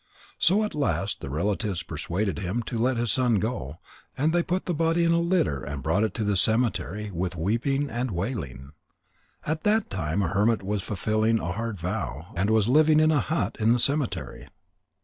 [0.39, 3.77] So at last the relatives persuaded him to let his son go,
[4.17, 7.35] and they put the body in a litter and brought it to the cemetery with
[7.35, 8.71] weeping and wailing.
[9.45, 13.19] At that time a hermit was fulfilling a hard vow, and was living in a
[13.19, 14.47] hut in the cemetery.